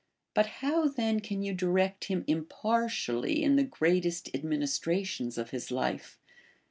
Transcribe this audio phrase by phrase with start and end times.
[0.33, 6.17] But hoAv then can you direct him impartially in the greatest administrations of his life